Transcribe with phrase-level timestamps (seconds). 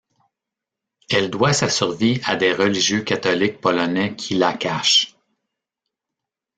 [1.11, 5.15] Elle doit sa survie à des religieux catholiques polonais qui la cachent.